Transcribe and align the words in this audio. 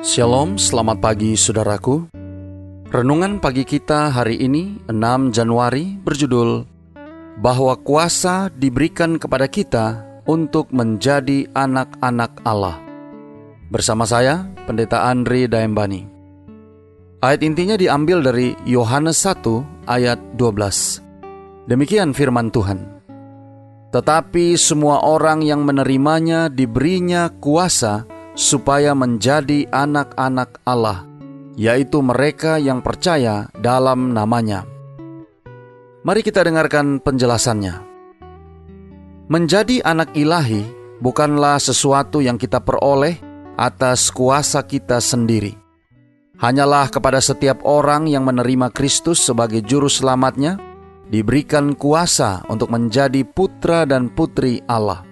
Shalom, 0.00 0.56
selamat 0.56 0.96
pagi 1.04 1.36
saudaraku. 1.36 2.08
Renungan 2.88 3.36
pagi 3.36 3.68
kita 3.68 4.08
hari 4.08 4.40
ini 4.40 4.80
6 4.88 4.96
Januari 5.28 6.00
berjudul 6.00 6.64
Bahwa 7.36 7.76
kuasa 7.76 8.48
diberikan 8.48 9.20
kepada 9.20 9.44
kita 9.44 10.00
untuk 10.24 10.72
menjadi 10.72 11.44
anak-anak 11.52 12.32
Allah. 12.48 12.80
Bersama 13.68 14.08
saya, 14.08 14.48
Pendeta 14.64 15.04
Andri 15.04 15.44
Daembani. 15.44 16.08
Ayat 17.20 17.44
intinya 17.44 17.76
diambil 17.76 18.24
dari 18.24 18.56
Yohanes 18.64 19.20
1 19.20 19.84
ayat 19.84 20.16
12. 20.40 21.68
Demikian 21.68 22.16
firman 22.16 22.48
Tuhan. 22.48 23.04
Tetapi 23.92 24.56
semua 24.56 25.04
orang 25.04 25.44
yang 25.44 25.60
menerimanya 25.60 26.48
diberinya 26.48 27.28
kuasa 27.36 28.08
supaya 28.40 28.96
menjadi 28.96 29.68
anak-anak 29.68 30.64
Allah, 30.64 31.04
yaitu 31.60 32.00
mereka 32.00 32.56
yang 32.56 32.80
percaya 32.80 33.52
dalam 33.60 34.16
namanya. 34.16 34.64
Mari 36.00 36.24
kita 36.24 36.40
dengarkan 36.48 37.04
penjelasannya. 37.04 37.84
Menjadi 39.28 39.84
anak 39.84 40.16
ilahi 40.16 40.64
bukanlah 41.04 41.60
sesuatu 41.60 42.24
yang 42.24 42.40
kita 42.40 42.64
peroleh 42.64 43.20
atas 43.60 44.08
kuasa 44.08 44.64
kita 44.64 45.04
sendiri. 45.04 45.52
Hanyalah 46.40 46.88
kepada 46.88 47.20
setiap 47.20 47.60
orang 47.68 48.08
yang 48.08 48.24
menerima 48.24 48.72
Kristus 48.72 49.20
sebagai 49.20 49.60
juru 49.60 49.92
selamatnya, 49.92 50.56
diberikan 51.12 51.76
kuasa 51.76 52.40
untuk 52.48 52.72
menjadi 52.72 53.20
putra 53.28 53.84
dan 53.84 54.08
putri 54.08 54.64
Allah. 54.64 55.04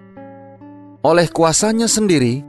Oleh 1.04 1.28
kuasanya 1.28 1.84
sendiri, 1.84 2.40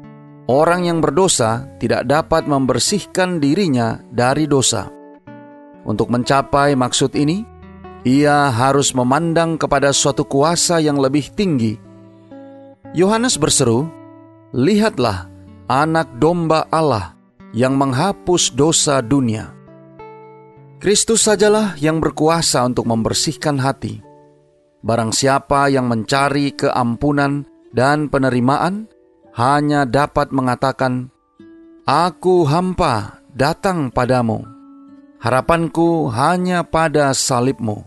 orang 0.49 0.89
yang 0.89 0.97
berdosa 0.97 1.69
tidak 1.77 2.09
dapat 2.09 2.49
membersihkan 2.49 3.37
dirinya 3.37 4.01
dari 4.09 4.49
dosa. 4.49 4.89
Untuk 5.85 6.09
mencapai 6.09 6.73
maksud 6.73 7.13
ini, 7.13 7.45
ia 8.01 8.49
harus 8.49 8.97
memandang 8.97 9.61
kepada 9.61 9.93
suatu 9.93 10.25
kuasa 10.25 10.81
yang 10.81 10.97
lebih 10.97 11.29
tinggi. 11.37 11.77
Yohanes 12.97 13.37
berseru, 13.37 13.85
"Lihatlah, 14.57 15.29
Anak 15.69 16.17
Domba 16.17 16.65
Allah 16.73 17.13
yang 17.53 17.77
menghapus 17.77 18.57
dosa 18.57 19.05
dunia." 19.05 19.53
Kristus 20.81 21.29
sajalah 21.29 21.77
yang 21.77 22.01
berkuasa 22.01 22.65
untuk 22.65 22.89
membersihkan 22.89 23.61
hati. 23.61 24.01
Barang 24.79 25.11
siapa 25.11 25.67
yang 25.67 25.91
mencari 25.91 26.55
keampunan 26.55 27.43
dan 27.75 28.07
penerimaan, 28.07 28.87
hanya 29.37 29.85
dapat 29.85 30.33
mengatakan, 30.33 31.13
Aku 31.89 32.45
hampa 32.45 33.21
datang 33.33 33.89
padamu. 33.89 34.45
Harapanku 35.19 36.07
hanya 36.13 36.63
pada 36.63 37.11
salibmu. 37.11 37.83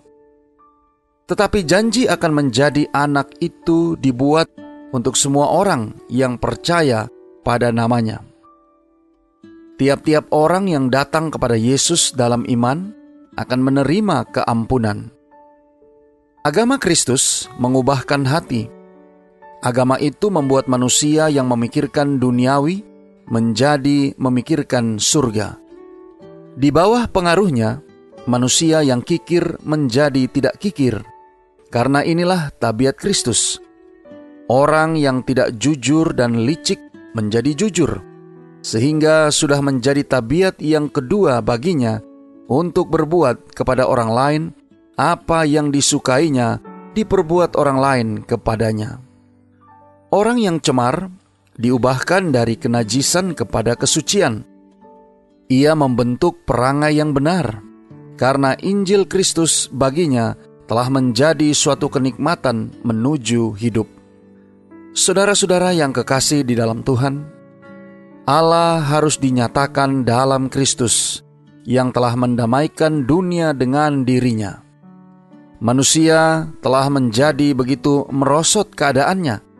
Tetapi 1.30 1.64
janji 1.64 2.04
akan 2.10 2.32
menjadi 2.34 2.90
anak 2.92 3.32
itu 3.40 3.96
dibuat 3.96 4.52
untuk 4.92 5.16
semua 5.16 5.48
orang 5.48 5.96
yang 6.12 6.36
percaya 6.36 7.08
pada 7.40 7.72
namanya. 7.72 8.20
Tiap-tiap 9.80 10.28
orang 10.34 10.68
yang 10.68 10.92
datang 10.92 11.32
kepada 11.32 11.56
Yesus 11.56 12.12
dalam 12.12 12.44
iman 12.44 12.92
akan 13.38 13.60
menerima 13.64 14.28
keampunan. 14.28 15.08
Agama 16.44 16.76
Kristus 16.76 17.48
mengubahkan 17.56 18.26
hati 18.26 18.66
Agama 19.62 19.94
itu 20.02 20.26
membuat 20.26 20.66
manusia 20.66 21.30
yang 21.30 21.46
memikirkan 21.46 22.18
duniawi 22.18 22.82
menjadi 23.30 24.10
memikirkan 24.18 24.98
surga. 24.98 25.54
Di 26.58 26.74
bawah 26.74 27.06
pengaruhnya, 27.06 27.78
manusia 28.26 28.82
yang 28.82 29.06
kikir 29.06 29.62
menjadi 29.62 30.26
tidak 30.26 30.58
kikir. 30.58 31.06
Karena 31.70 32.02
inilah 32.02 32.50
tabiat 32.58 32.98
Kristus. 32.98 33.62
Orang 34.50 34.98
yang 34.98 35.22
tidak 35.22 35.54
jujur 35.56 36.10
dan 36.10 36.42
licik 36.42 36.82
menjadi 37.14 37.54
jujur, 37.54 38.02
sehingga 38.66 39.30
sudah 39.30 39.62
menjadi 39.62 40.02
tabiat 40.04 40.58
yang 40.58 40.90
kedua 40.90 41.38
baginya 41.38 42.02
untuk 42.50 42.90
berbuat 42.90 43.54
kepada 43.54 43.86
orang 43.86 44.10
lain 44.10 44.42
apa 44.98 45.46
yang 45.48 45.72
disukainya 45.72 46.60
diperbuat 46.92 47.56
orang 47.56 47.78
lain 47.78 48.08
kepadanya. 48.26 49.11
Orang 50.12 50.36
yang 50.36 50.60
cemar 50.60 51.08
diubahkan 51.56 52.36
dari 52.36 52.60
kenajisan 52.60 53.32
kepada 53.32 53.72
kesucian. 53.80 54.44
Ia 55.48 55.72
membentuk 55.72 56.44
perangai 56.44 57.00
yang 57.00 57.16
benar, 57.16 57.64
karena 58.20 58.52
Injil 58.60 59.08
Kristus 59.08 59.72
baginya 59.72 60.36
telah 60.68 60.92
menjadi 60.92 61.48
suatu 61.56 61.88
kenikmatan 61.88 62.76
menuju 62.84 63.56
hidup. 63.56 63.88
Saudara-saudara 64.92 65.72
yang 65.72 65.96
kekasih 65.96 66.44
di 66.44 66.60
dalam 66.60 66.84
Tuhan, 66.84 67.24
Allah 68.28 68.84
harus 68.84 69.16
dinyatakan 69.16 70.04
dalam 70.04 70.52
Kristus 70.52 71.24
yang 71.64 71.88
telah 71.88 72.20
mendamaikan 72.20 73.08
dunia 73.08 73.56
dengan 73.56 74.04
dirinya. 74.04 74.60
Manusia 75.64 76.52
telah 76.60 76.92
menjadi 76.92 77.56
begitu 77.56 78.04
merosot 78.12 78.76
keadaannya 78.76 79.51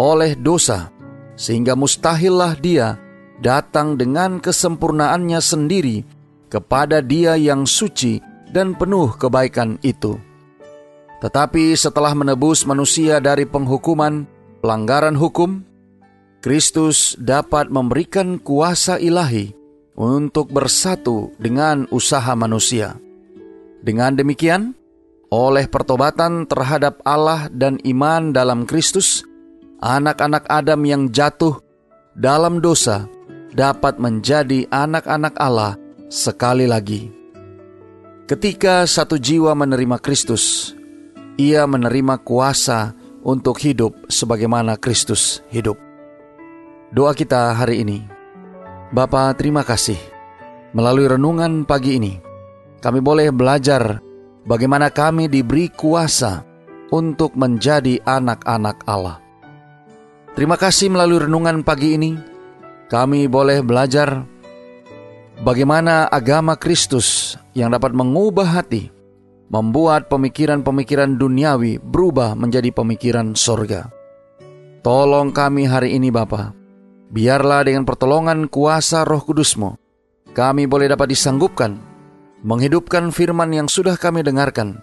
oleh 0.00 0.32
dosa, 0.32 0.88
sehingga 1.36 1.76
mustahillah 1.76 2.56
dia 2.56 2.96
datang 3.44 4.00
dengan 4.00 4.40
kesempurnaannya 4.40 5.40
sendiri 5.44 6.08
kepada 6.48 7.04
Dia 7.04 7.36
yang 7.36 7.68
suci 7.68 8.16
dan 8.48 8.72
penuh 8.72 9.12
kebaikan 9.20 9.76
itu. 9.84 10.16
Tetapi 11.20 11.76
setelah 11.76 12.16
menebus 12.16 12.64
manusia 12.64 13.20
dari 13.20 13.44
penghukuman 13.44 14.24
pelanggaran 14.64 15.20
hukum, 15.20 15.60
Kristus 16.40 17.12
dapat 17.20 17.68
memberikan 17.68 18.40
kuasa 18.40 18.96
ilahi 18.96 19.52
untuk 20.00 20.48
bersatu 20.48 21.28
dengan 21.36 21.84
usaha 21.92 22.32
manusia. 22.32 22.96
Dengan 23.84 24.16
demikian, 24.16 24.72
oleh 25.28 25.68
pertobatan 25.68 26.48
terhadap 26.48 27.04
Allah 27.04 27.52
dan 27.52 27.76
iman 27.84 28.32
dalam 28.32 28.64
Kristus, 28.64 29.28
anak-anak 29.80 30.44
Adam 30.52 30.80
yang 30.84 31.02
jatuh 31.08 31.56
dalam 32.12 32.60
dosa 32.60 33.08
dapat 33.56 33.96
menjadi 33.96 34.68
anak-anak 34.68 35.34
Allah 35.40 35.80
sekali 36.12 36.68
lagi. 36.68 37.08
Ketika 38.28 38.86
satu 38.86 39.18
jiwa 39.18 39.56
menerima 39.58 39.98
Kristus, 39.98 40.76
ia 41.34 41.66
menerima 41.66 42.22
kuasa 42.22 42.94
untuk 43.26 43.58
hidup 43.58 44.06
sebagaimana 44.06 44.78
Kristus 44.78 45.42
hidup. 45.50 45.74
Doa 46.94 47.10
kita 47.16 47.56
hari 47.56 47.82
ini. 47.82 48.06
Bapa, 48.94 49.34
terima 49.34 49.66
kasih. 49.66 49.98
Melalui 50.70 51.10
renungan 51.10 51.66
pagi 51.66 51.98
ini, 51.98 52.14
kami 52.78 53.02
boleh 53.02 53.34
belajar 53.34 53.98
bagaimana 54.46 54.94
kami 54.94 55.26
diberi 55.26 55.66
kuasa 55.70 56.46
untuk 56.94 57.34
menjadi 57.34 57.98
anak-anak 58.06 58.86
Allah. 58.86 59.29
Terima 60.30 60.54
kasih 60.54 60.94
melalui 60.94 61.26
renungan 61.26 61.66
pagi 61.66 61.98
ini, 61.98 62.14
kami 62.86 63.26
boleh 63.26 63.66
belajar 63.66 64.22
bagaimana 65.42 66.06
agama 66.06 66.54
Kristus 66.54 67.34
yang 67.50 67.74
dapat 67.74 67.90
mengubah 67.90 68.46
hati, 68.46 68.94
membuat 69.50 70.06
pemikiran-pemikiran 70.06 71.18
duniawi 71.18 71.82
berubah 71.82 72.38
menjadi 72.38 72.70
pemikiran 72.70 73.34
sorga. 73.34 73.90
Tolong 74.86 75.34
kami 75.34 75.66
hari 75.66 75.98
ini 75.98 76.14
Bapa, 76.14 76.54
biarlah 77.10 77.66
dengan 77.66 77.82
pertolongan 77.82 78.46
kuasa 78.46 79.02
roh 79.02 79.26
kudusmu, 79.26 79.74
kami 80.30 80.70
boleh 80.70 80.94
dapat 80.94 81.10
disanggupkan, 81.10 81.74
menghidupkan 82.46 83.10
firman 83.10 83.50
yang 83.50 83.66
sudah 83.66 83.98
kami 83.98 84.22
dengarkan, 84.22 84.78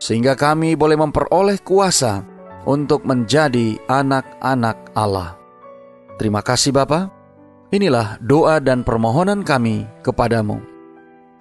sehingga 0.00 0.32
kami 0.40 0.72
boleh 0.72 0.96
memperoleh 0.96 1.60
kuasa 1.60 2.35
untuk 2.66 3.06
menjadi 3.06 3.78
anak-anak 3.86 4.92
Allah. 4.92 5.38
Terima 6.18 6.42
kasih 6.42 6.74
Bapa. 6.74 7.08
Inilah 7.70 8.18
doa 8.18 8.58
dan 8.58 8.82
permohonan 8.82 9.46
kami 9.46 9.86
kepadamu. 10.02 10.58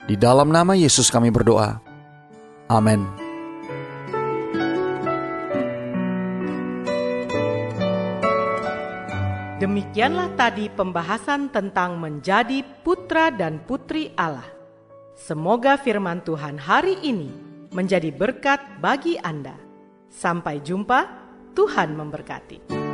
Di 0.06 0.14
dalam 0.14 0.54
nama 0.54 0.78
Yesus 0.78 1.10
kami 1.10 1.34
berdoa. 1.34 1.82
Amin. 2.70 3.26
Demikianlah 9.56 10.36
tadi 10.38 10.70
pembahasan 10.70 11.50
tentang 11.50 11.98
menjadi 11.98 12.62
putra 12.86 13.34
dan 13.34 13.58
putri 13.66 14.14
Allah. 14.14 14.46
Semoga 15.18 15.80
firman 15.80 16.22
Tuhan 16.22 16.60
hari 16.60 17.02
ini 17.02 17.32
menjadi 17.72 18.12
berkat 18.14 18.62
bagi 18.84 19.18
Anda. 19.24 19.65
Sampai 20.16 20.64
jumpa, 20.64 21.04
Tuhan 21.52 21.92
memberkati. 21.92 22.85